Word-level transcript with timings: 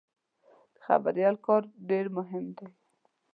د 0.73 0.75
خبریال 0.85 1.35
کار 1.45 1.63
ډېر 1.89 2.05
مهم 2.17 2.45
دی. 2.57 2.67